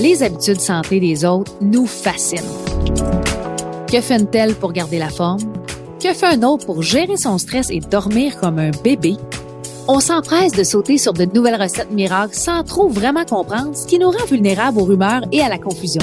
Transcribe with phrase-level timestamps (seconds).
[0.00, 2.40] Les habitudes santé des autres nous fascinent.
[3.90, 5.40] Que fait une telle pour garder la forme?
[6.00, 9.16] Que fait un autre pour gérer son stress et dormir comme un bébé?
[9.88, 13.98] On s'empresse de sauter sur de nouvelles recettes miracles sans trop vraiment comprendre ce qui
[13.98, 16.02] nous rend vulnérables aux rumeurs et à la confusion.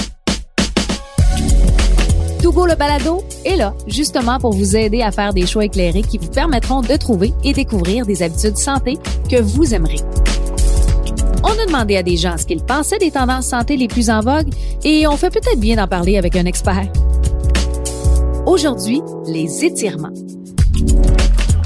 [2.41, 6.17] Togo le balado est là, justement pour vous aider à faire des choix éclairés qui
[6.17, 8.97] vous permettront de trouver et découvrir des habitudes santé
[9.29, 9.99] que vous aimerez.
[11.43, 14.21] On a demandé à des gens ce qu'ils pensaient des tendances santé les plus en
[14.21, 14.47] vogue
[14.83, 16.87] et on fait peut-être bien d'en parler avec un expert.
[18.45, 20.13] Aujourd'hui, les étirements.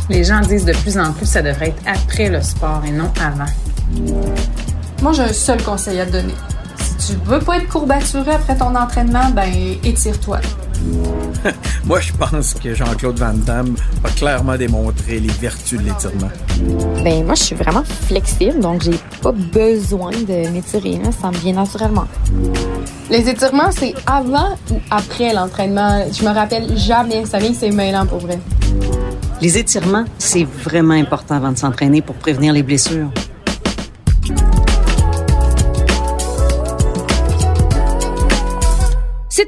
[0.10, 2.92] Les gens disent de plus en plus que ça devrait être après le sport et
[2.92, 3.52] non avant.
[5.02, 6.34] Moi, j'ai un seul conseil à te donner.
[7.00, 9.52] Si tu veux pas être courbaturé après ton entraînement, ben
[9.84, 10.40] étire-toi.
[11.86, 16.30] Moi, je pense que Jean-Claude Van Damme a clairement démontré les vertus de l'étirement.
[17.04, 21.00] Ben moi, je suis vraiment flexible, donc j'ai pas besoin de m'étirer.
[21.22, 22.08] Ça me vient naturellement.
[23.10, 26.04] Les étirements, c'est avant ou après l'entraînement?
[26.12, 27.26] Je me rappelle jamais.
[27.26, 28.40] Ça vient que c'est mêlant pour vrai.
[29.42, 33.10] Les étirements, c'est vraiment important avant de s'entraîner pour prévenir les blessures.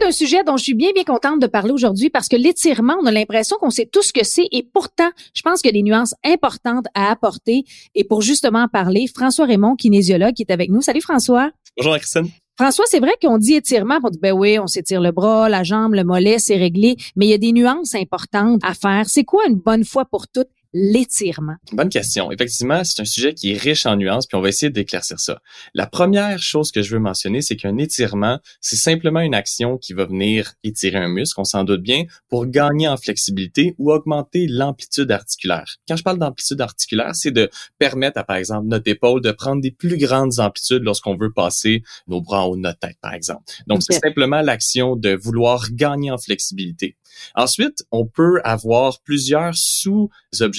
[0.10, 3.06] Un sujet dont je suis bien, bien contente de parler aujourd'hui parce que l'étirement, on
[3.06, 5.80] a l'impression qu'on sait tout ce que c'est et pourtant, je pense qu'il y a
[5.80, 7.64] des nuances importantes à apporter.
[7.94, 10.82] Et pour justement parler, François Raymond, kinésiologue, qui est avec nous.
[10.82, 11.52] Salut François.
[11.78, 12.28] Bonjour Christine.
[12.58, 15.62] François, c'est vrai qu'on dit étirement, on dit ben oui, on s'étire le bras, la
[15.64, 19.08] jambe, le mollet, c'est réglé, mais il y a des nuances importantes à faire.
[19.08, 21.56] C'est quoi une bonne fois pour toutes l'étirement?
[21.72, 22.32] Bonne question.
[22.32, 25.42] Effectivement, c'est un sujet qui est riche en nuances, puis on va essayer d'éclaircir ça.
[25.74, 29.94] La première chose que je veux mentionner, c'est qu'un étirement, c'est simplement une action qui
[29.94, 34.48] va venir étirer un muscle, on s'en doute bien, pour gagner en flexibilité ou augmenter
[34.48, 35.78] l'amplitude articulaire.
[35.88, 39.62] Quand je parle d'amplitude articulaire, c'est de permettre à, par exemple, notre épaule de prendre
[39.62, 43.14] des plus grandes amplitudes lorsqu'on veut passer nos bras en haut de notre tête, par
[43.14, 43.44] exemple.
[43.68, 46.96] Donc, c'est simplement l'action de vouloir gagner en flexibilité.
[47.36, 50.59] Ensuite, on peut avoir plusieurs sous-objectifs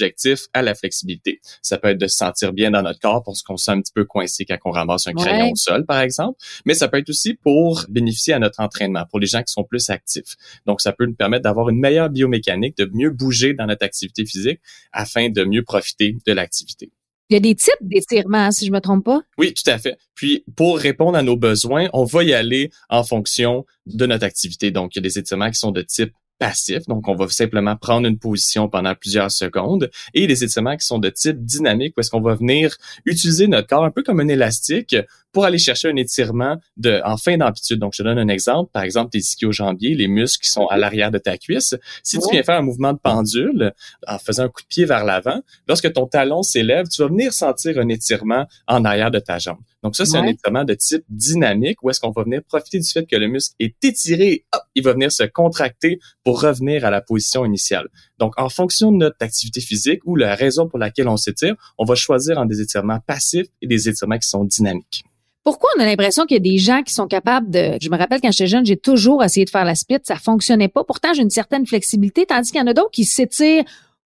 [0.53, 1.41] à la flexibilité.
[1.61, 3.81] Ça peut être de se sentir bien dans notre corps parce qu'on se sent un
[3.81, 6.39] petit peu coincé quand on ramasse un crayon au sol, par exemple.
[6.65, 9.63] Mais ça peut être aussi pour bénéficier à notre entraînement, pour les gens qui sont
[9.63, 10.35] plus actifs.
[10.65, 14.25] Donc, ça peut nous permettre d'avoir une meilleure biomécanique, de mieux bouger dans notre activité
[14.25, 14.59] physique
[14.91, 16.91] afin de mieux profiter de l'activité.
[17.29, 19.21] Il y a des types d'étirements, si je me trompe pas?
[19.37, 19.97] Oui, tout à fait.
[20.15, 24.69] Puis, pour répondre à nos besoins, on va y aller en fonction de notre activité.
[24.71, 27.75] Donc, il y a des étirements qui sont de type passif, donc on va simplement
[27.75, 31.99] prendre une position pendant plusieurs secondes, et des étirements qui sont de type dynamique, où
[31.99, 32.75] est-ce qu'on va venir
[33.05, 34.95] utiliser notre corps un peu comme un élastique
[35.31, 37.79] pour aller chercher un étirement de, en fin d'amplitude.
[37.79, 38.71] Donc, je te donne un exemple.
[38.71, 41.75] Par exemple, tes ischio-jambiers, les muscles qui sont à l'arrière de ta cuisse.
[42.03, 43.73] Si tu viens faire un mouvement de pendule
[44.07, 47.33] en faisant un coup de pied vers l'avant, lorsque ton talon s'élève, tu vas venir
[47.33, 49.59] sentir un étirement en arrière de ta jambe.
[49.83, 52.87] Donc ça, c'est un étirement de type dynamique où est-ce qu'on va venir profiter du
[52.87, 56.91] fait que le muscle est étiré, hop, il va venir se contracter pour revenir à
[56.91, 57.87] la position initiale.
[58.19, 61.85] Donc, en fonction de notre activité physique ou la raison pour laquelle on s'étire, on
[61.85, 65.03] va choisir en des étirements passifs et des étirements qui sont dynamiques.
[65.43, 67.77] Pourquoi on a l'impression qu'il y a des gens qui sont capables de...
[67.81, 70.67] Je me rappelle quand j'étais jeune, j'ai toujours essayé de faire la split, ça fonctionnait
[70.67, 70.83] pas.
[70.83, 73.63] Pourtant, j'ai une certaine flexibilité, tandis qu'il y en a d'autres qui s'étirent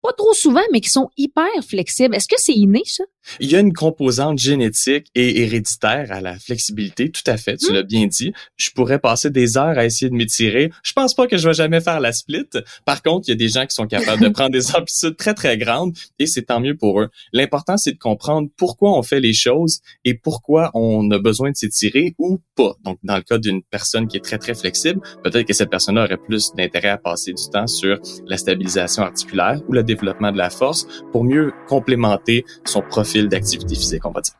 [0.02, 2.14] pas trop souvent, mais qui sont hyper flexibles.
[2.14, 3.04] Est-ce que c'est inné, ça?
[3.38, 7.70] Il y a une composante génétique et héréditaire à la flexibilité, tout à fait, tu
[7.70, 7.74] hmm.
[7.74, 8.32] l'as bien dit.
[8.56, 10.70] Je pourrais passer des heures à essayer de m'étirer.
[10.82, 12.48] Je pense pas que je vais jamais faire la split.
[12.84, 15.34] Par contre, il y a des gens qui sont capables de prendre des amplitudes très,
[15.34, 17.10] très grandes et c'est tant mieux pour eux.
[17.32, 21.56] L'important, c'est de comprendre pourquoi on fait les choses et pourquoi on a besoin de
[21.56, 22.74] s'étirer ou pas.
[22.84, 25.98] Donc, dans le cas d'une personne qui est très, très flexible, peut-être que cette personne
[25.98, 30.50] aurait plus d'intérêt à passer du temps sur la stabilisation articulaire ou le de la
[30.50, 34.34] force pour mieux complémenter son profil d'activité physique, on va dire.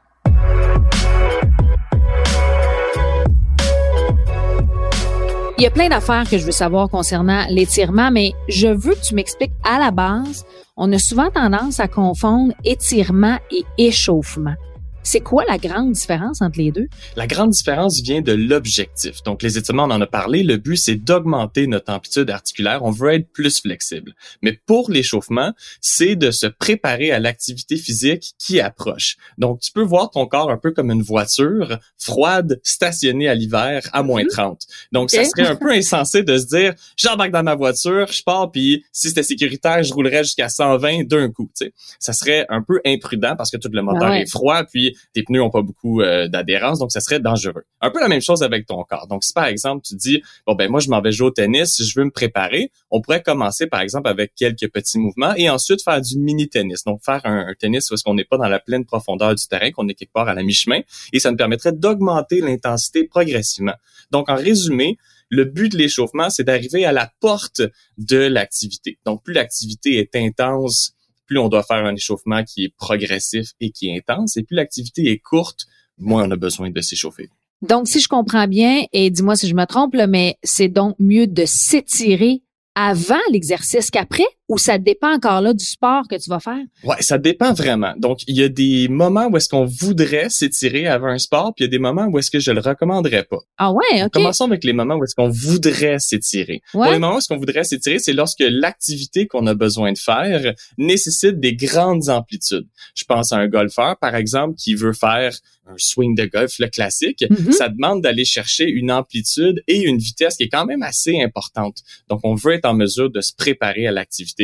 [5.59, 9.03] Il y a plein d'affaires que je veux savoir concernant l'étirement, mais je veux que
[9.03, 10.47] tu m'expliques à la base.
[10.78, 14.55] On a souvent tendance à confondre étirement et échauffement.
[15.03, 16.87] C'est quoi la grande différence entre les deux?
[17.16, 19.23] La grande différence vient de l'objectif.
[19.23, 20.43] Donc, les étirements, on en a parlé.
[20.43, 22.85] Le but, c'est d'augmenter notre amplitude articulaire.
[22.85, 24.14] On veut être plus flexible.
[24.43, 29.17] Mais pour l'échauffement, c'est de se préparer à l'activité physique qui approche.
[29.38, 33.88] Donc, tu peux voir ton corps un peu comme une voiture froide stationnée à l'hiver
[33.93, 34.67] à moins 30.
[34.93, 38.50] Donc, ça serait un peu insensé de se dire, j'embarque dans ma voiture, je pars,
[38.50, 41.50] puis si c'était sécuritaire, je roulerais jusqu'à 120 d'un coup.
[41.55, 41.73] sais.
[41.99, 45.42] Ça serait un peu imprudent parce que tout le moteur est froid, puis tes pneus
[45.42, 47.64] ont pas beaucoup euh, d'adhérence, donc ça serait dangereux.
[47.81, 49.06] Un peu la même chose avec ton corps.
[49.08, 51.82] Donc si par exemple tu dis bon ben moi je m'en vais jouer au tennis,
[51.82, 55.82] je veux me préparer, on pourrait commencer par exemple avec quelques petits mouvements et ensuite
[55.82, 56.84] faire du mini tennis.
[56.84, 59.88] Donc faire un, tennis parce qu'on n'est pas dans la pleine profondeur du terrain, qu'on
[59.88, 60.81] est quelque part à la mi-chemin
[61.12, 63.75] et ça nous permettrait d'augmenter l'intensité progressivement.
[64.10, 64.98] Donc en résumé,
[65.31, 67.62] le but de l'échauffement, c'est d'arriver à la porte
[67.98, 68.98] de l'activité.
[69.06, 70.92] Donc, plus l'activité est intense,
[71.31, 74.37] plus on doit faire un échauffement qui est progressif et qui est intense.
[74.37, 75.67] Et plus l'activité est courte,
[75.97, 77.31] moins on a besoin de s'échauffer.
[77.62, 81.27] Donc, si je comprends bien, et dis-moi si je me trompe, mais c'est donc mieux
[81.27, 82.43] de s'étirer
[82.75, 84.27] avant l'exercice qu'après?
[84.50, 86.58] Ou ça dépend encore là du sport que tu vas faire?
[86.82, 87.94] Ouais, ça dépend vraiment.
[87.97, 91.64] Donc, il y a des moments où est-ce qu'on voudrait s'étirer avant un sport, puis
[91.64, 93.38] il y a des moments où est-ce que je le recommanderais pas.
[93.58, 94.11] Ah ouais, OK.
[94.11, 96.62] Commençons avec les moments où est-ce qu'on voudrait s'étirer.
[96.73, 99.99] Pour les moments où est-ce qu'on voudrait s'étirer, c'est lorsque l'activité qu'on a besoin de
[99.99, 102.67] faire nécessite des grandes amplitudes.
[102.97, 105.32] Je pense à un golfeur, par exemple, qui veut faire
[105.67, 107.20] un swing de golf, le classique.
[107.20, 107.52] Mm-hmm.
[107.52, 111.79] Ça demande d'aller chercher une amplitude et une vitesse qui est quand même assez importante.
[112.08, 114.39] Donc, on veut être en mesure de se préparer à l'activité.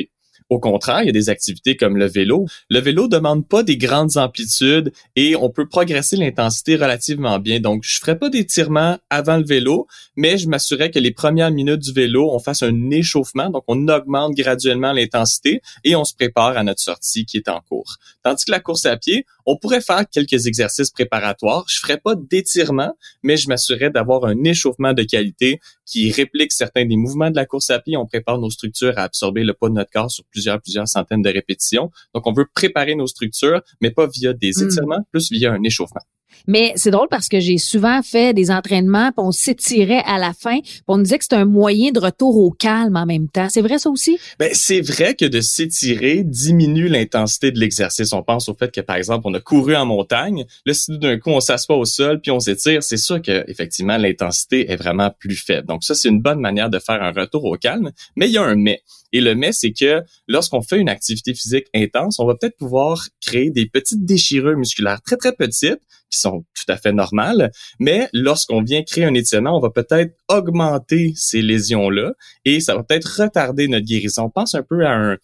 [0.49, 2.47] Au contraire, il y a des activités comme le vélo.
[2.71, 7.59] Le vélo demande pas des grandes amplitudes et on peut progresser l'intensité relativement bien.
[7.59, 11.81] Donc, je ferai pas d'étirement avant le vélo, mais je m'assurerai que les premières minutes
[11.81, 13.51] du vélo, on fasse un échauffement.
[13.51, 17.61] Donc, on augmente graduellement l'intensité et on se prépare à notre sortie qui est en
[17.61, 17.97] cours.
[18.23, 21.65] Tandis que la course à pied, on pourrait faire quelques exercices préparatoires.
[21.69, 26.85] Je ferai pas d'étirement, mais je m'assurerai d'avoir un échauffement de qualité qui réplique certains
[26.85, 27.97] des mouvements de la course à pied.
[27.97, 31.23] On prépare nos structures à absorber le poids de notre corps sur plusieurs, plusieurs centaines
[31.23, 31.91] de répétitions.
[32.15, 34.65] Donc, on veut préparer nos structures, mais pas via des hmm.
[34.65, 36.03] étirements, plus via un échauffement.
[36.47, 40.33] Mais c'est drôle parce que j'ai souvent fait des entraînements, puis on s'étirait à la
[40.33, 43.49] fin, puis on disait que c'est un moyen de retour au calme en même temps.
[43.49, 44.19] C'est vrai ça aussi?
[44.39, 48.13] Ben, c'est vrai que de s'étirer diminue l'intensité de l'exercice.
[48.13, 51.19] On pense au fait que, par exemple, on a couru en montagne, là, si d'un
[51.19, 55.11] coup on s'assoit au sol puis on s'étire, c'est sûr que effectivement l'intensité est vraiment
[55.19, 55.67] plus faible.
[55.67, 57.91] Donc ça, c'est une bonne manière de faire un retour au calme.
[58.17, 58.83] Mais il y a un mais.
[59.13, 63.09] Et le mais, c'est que lorsqu'on fait une activité physique intense, on va peut-être pouvoir
[63.25, 65.81] créer des petites déchirures musculaires très, très petites
[66.11, 67.51] qui tout à fait normales.
[67.79, 72.13] Mais lorsqu'on vient créer un étirement, on va peut-être augmenter ces lésions-là
[72.45, 74.31] et ça va peut-être retarder notre guérison.
[74.31, 75.17] pense un peu à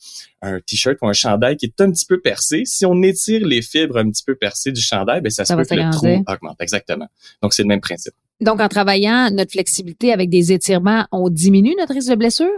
[0.42, 2.62] un, t-shirt ou un chandail qui est un petit peu percé.
[2.64, 5.64] Si on étire les fibres un petit peu percées du chandail, ben ça, se peut
[5.64, 6.56] que le trou augmente.
[6.60, 7.06] Exactement.
[7.42, 8.14] Donc, c'est le même principe.
[8.40, 12.50] Donc, en travaillant notre flexibilité avec des étirements, on diminue notre risque de blessure?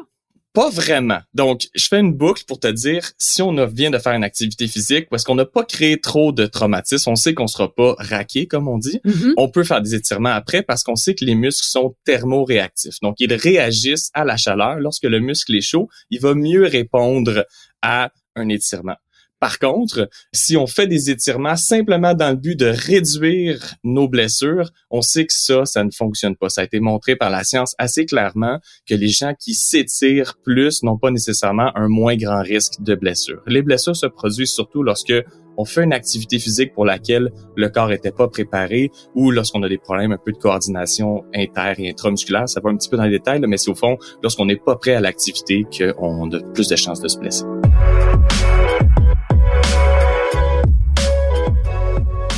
[0.55, 1.19] Pas vraiment.
[1.35, 4.69] Donc, je fais une boucle pour te dire, si on vient de faire une activité
[4.69, 8.47] physique, parce qu'on n'a pas créé trop de traumatisme, on sait qu'on sera pas raqué,
[8.47, 9.33] comme on dit, mm-hmm.
[9.37, 13.01] on peut faire des étirements après parce qu'on sait que les muscles sont thermoréactifs.
[13.03, 14.79] Donc, ils réagissent à la chaleur.
[14.79, 17.45] Lorsque le muscle est chaud, il va mieux répondre
[17.83, 18.97] à un étirement.
[19.45, 24.71] Par contre, si on fait des étirements simplement dans le but de réduire nos blessures,
[24.91, 26.49] on sait que ça, ça ne fonctionne pas.
[26.49, 28.59] Ça a été montré par la science assez clairement
[28.89, 33.43] que les gens qui s'étirent plus n'ont pas nécessairement un moins grand risque de blessure.
[33.47, 35.13] Les blessures se produisent surtout lorsque
[35.59, 39.69] on fait une activité physique pour laquelle le corps n'était pas préparé ou lorsqu'on a
[39.69, 42.49] des problèmes un peu de coordination inter et intramusculaire.
[42.49, 44.77] Ça va un petit peu dans les détails, mais c'est au fond lorsqu'on n'est pas
[44.77, 47.45] prêt à l'activité qu'on a plus de chances de se blesser.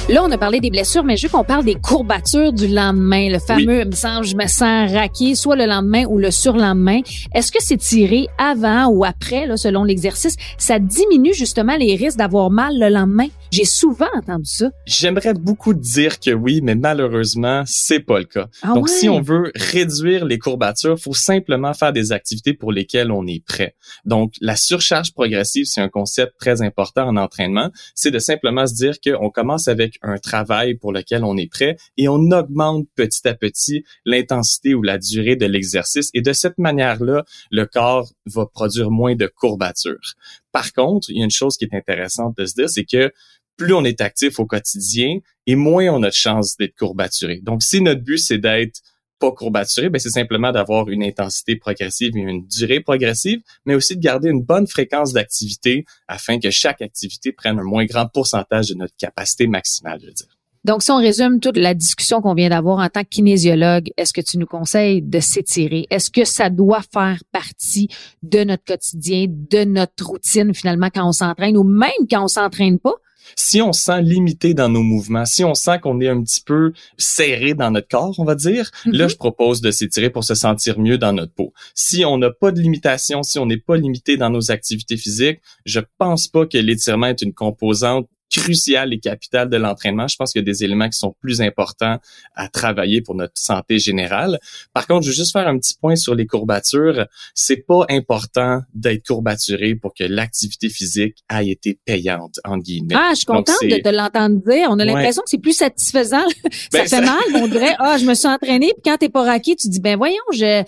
[0.08, 3.28] Là, on a parlé des blessures, mais je veux qu'on parle des courbatures du lendemain,
[3.28, 7.00] le fameux me sens, je me sens raqué, soit le lendemain ou le surlendemain.
[7.34, 10.36] Est-ce que c'est tiré avant ou après, là, selon l'exercice?
[10.58, 13.26] Ça diminue justement les risques d'avoir mal le lendemain?
[13.50, 14.70] J'ai souvent entendu ça.
[14.86, 18.46] J'aimerais beaucoup dire que oui, mais malheureusement, c'est pas le cas.
[18.62, 23.10] Ah Donc, si on veut réduire les courbatures, faut simplement faire des activités pour lesquelles
[23.10, 23.74] on est prêt.
[24.04, 27.70] Donc, la surcharge progressive, c'est un concept très important en entraînement.
[27.94, 31.76] C'est de simplement se dire qu'on commence avec un travail pour lequel on est prêt
[31.96, 36.10] et on augmente petit à petit l'intensité ou la durée de l'exercice.
[36.14, 40.14] Et de cette manière-là, le corps va produire moins de courbatures.
[40.52, 43.12] Par contre, il y a une chose qui est intéressante de se dire, c'est que
[43.56, 47.40] plus on est actif au quotidien et moins on a de chances d'être courbaturé.
[47.42, 48.80] Donc, si notre but, c'est d'être
[49.18, 53.96] pas courbaturé, ben c'est simplement d'avoir une intensité progressive et une durée progressive, mais aussi
[53.96, 58.68] de garder une bonne fréquence d'activité afin que chaque activité prenne un moins grand pourcentage
[58.68, 60.36] de notre capacité maximale, je veux dire.
[60.66, 64.12] Donc, si on résume toute la discussion qu'on vient d'avoir en tant que kinésiologue, est-ce
[64.12, 65.86] que tu nous conseilles de s'étirer?
[65.90, 67.88] Est-ce que ça doit faire partie
[68.24, 72.80] de notre quotidien, de notre routine finalement quand on s'entraîne ou même quand on s'entraîne
[72.80, 72.94] pas?
[73.34, 76.72] Si on sent limité dans nos mouvements, si on sent qu'on est un petit peu
[76.98, 79.10] serré dans notre corps, on va dire, là, mm-hmm.
[79.10, 81.52] je propose de s'étirer pour se sentir mieux dans notre peau.
[81.74, 85.40] Si on n'a pas de limitation, si on n'est pas limité dans nos activités physiques,
[85.64, 90.08] je pense pas que l'étirement est une composante crucial et capital de l'entraînement.
[90.08, 91.98] Je pense qu'il y a des éléments qui sont plus importants
[92.34, 94.38] à travailler pour notre santé générale.
[94.72, 97.06] Par contre, je veux juste faire un petit point sur les courbatures.
[97.34, 102.94] C'est pas important d'être courbaturé pour que l'activité physique ait été payante, en guillemets.
[102.96, 104.68] Ah, je suis contente de te l'entendre dire.
[104.70, 106.26] On a l'impression que c'est plus satisfaisant.
[106.52, 109.22] ça ben, fait mal, on dirait, ah, je me suis entraîné, puis quand t'es pas
[109.22, 110.64] raqué, tu dis, ben voyons, j'ai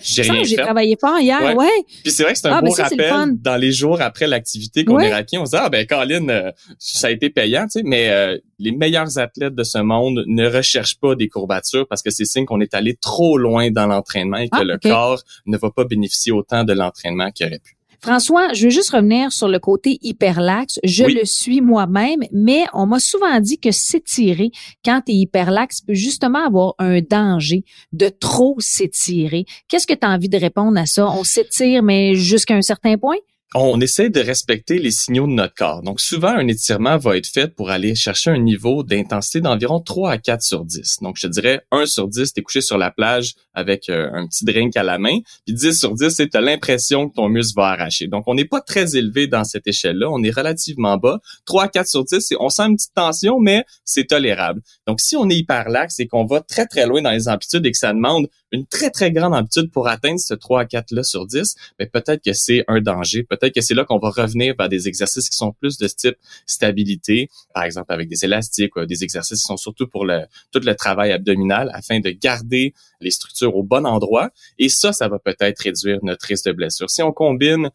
[0.57, 1.67] travaillé fort hier, ouais.
[2.03, 4.85] Puis c'est vrai que c'est un ah, beau ben rappel dans les jours après l'activité
[4.85, 5.37] qu'on est raqué.
[5.37, 8.37] On se dit, ah ben Colin, euh, ça a été payant, tu sais, mais euh,
[8.57, 12.45] les meilleurs athlètes de ce monde ne recherchent pas des courbatures parce que c'est signe
[12.45, 15.85] qu'on est allé trop loin dans l'entraînement et que ah, le corps ne va pas
[15.85, 17.75] bénéficier autant de l'entraînement qu'il aurait pu.
[18.01, 20.79] François, je veux juste revenir sur le côté hyperlaxe.
[20.85, 24.51] Je le suis moi-même, mais on m'a souvent dit que s'étirer
[24.85, 29.43] quand tu es hyperlaxe peut justement avoir un danger de trop s'étirer.
[29.67, 31.09] Qu'est-ce que tu as envie de répondre à ça?
[31.09, 33.17] On s'étire, mais jusqu'à un certain point?
[33.55, 35.81] On essaie de respecter les signaux de notre corps.
[35.81, 40.11] Donc souvent, un étirement va être fait pour aller chercher un niveau d'intensité d'environ 3
[40.11, 40.99] à 4 sur 10.
[41.01, 44.45] Donc je dirais 1 sur 10, t'es couché sur la plage avec euh, un petit
[44.45, 47.69] drink à la main, puis 10 sur 10, c'est as l'impression que ton muscle va
[47.69, 48.07] arracher.
[48.07, 51.19] Donc on n'est pas très élevé dans cette échelle-là, on est relativement bas.
[51.45, 54.61] 3 à 4 sur 10, on sent une petite tension, mais c'est tolérable.
[54.85, 57.65] Donc si on est hyper lax et qu'on va très très loin dans les amplitudes
[57.65, 60.91] et que ça demande une très très grande amplitude pour atteindre ce 3 à 4
[60.91, 64.09] là sur 10, mais peut-être que c'est un danger peut-être que c'est là qu'on va
[64.09, 66.15] revenir vers des exercices qui sont plus de ce type
[66.45, 70.75] stabilité, par exemple avec des élastiques des exercices qui sont surtout pour le, tout le
[70.75, 74.29] travail abdominal afin de garder les structures au bon endroit.
[74.57, 76.89] Et ça, ça va peut-être réduire notre risque de blessure.
[76.89, 77.69] Si on combine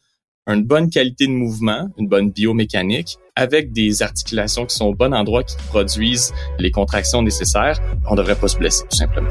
[0.46, 5.14] une bonne qualité de mouvement, une bonne biomécanique, avec des articulations qui sont au bon
[5.14, 9.30] endroit, qui produisent les contractions nécessaires, on devrait pas se blesser, tout simplement.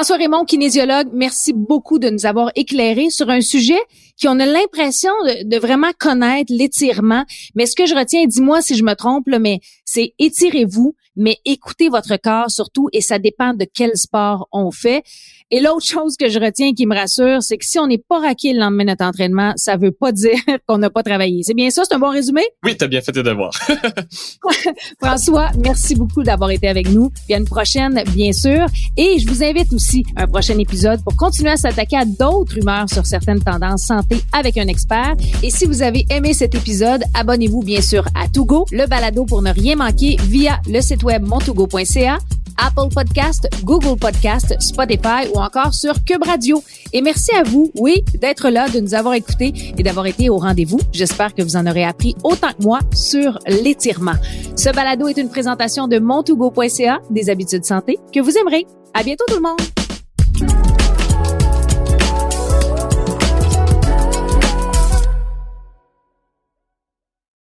[0.00, 3.78] François Raymond, kinésiologue, merci beaucoup de nous avoir éclairé sur un sujet
[4.16, 5.10] qui on a l'impression
[5.44, 7.26] de, vraiment connaître l'étirement.
[7.54, 11.90] Mais ce que je retiens, dis-moi si je me trompe, mais c'est étirez-vous, mais écoutez
[11.90, 15.02] votre corps surtout, et ça dépend de quel sport on fait.
[15.52, 18.20] Et l'autre chose que je retiens qui me rassure, c'est que si on n'est pas
[18.20, 20.38] raqué le lendemain de notre entraînement, ça veut pas dire
[20.68, 21.42] qu'on n'a pas travaillé.
[21.42, 21.82] C'est bien ça?
[21.88, 22.42] C'est un bon résumé?
[22.64, 23.52] Oui, tu as bien fait tes devoirs.
[25.02, 27.10] François, merci beaucoup d'avoir été avec nous.
[27.10, 28.66] Puis à une prochaine, bien sûr.
[28.96, 32.54] Et je vous invite aussi à un prochain épisode pour continuer à s'attaquer à d'autres
[32.54, 35.16] rumeurs sur certaines tendances santé avec un expert.
[35.42, 39.42] Et si vous avez aimé cet épisode, abonnez-vous bien sûr à Togo, le balado pour
[39.42, 42.18] ne rien manquer via le site web montogo.ca
[42.56, 46.62] Apple Podcast, Google Podcast, Spotify ou encore sur Cube Radio.
[46.92, 50.38] Et merci à vous, oui, d'être là, de nous avoir écoutés et d'avoir été au
[50.38, 50.80] rendez-vous.
[50.92, 54.16] J'espère que vous en aurez appris autant que moi sur l'étirement.
[54.56, 58.66] Ce balado est une présentation de montougo.ca, des habitudes santé que vous aimerez.
[58.94, 59.79] À bientôt tout le monde!